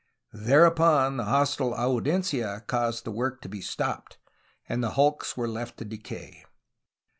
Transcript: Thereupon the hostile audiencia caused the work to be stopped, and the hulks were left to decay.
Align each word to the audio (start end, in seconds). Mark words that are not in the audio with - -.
Thereupon 0.33 1.17
the 1.17 1.25
hostile 1.25 1.75
audiencia 1.75 2.63
caused 2.65 3.03
the 3.03 3.11
work 3.11 3.39
to 3.43 3.47
be 3.47 3.61
stopped, 3.61 4.17
and 4.67 4.83
the 4.83 4.93
hulks 4.97 5.37
were 5.37 5.47
left 5.47 5.77
to 5.77 5.85
decay. 5.85 6.43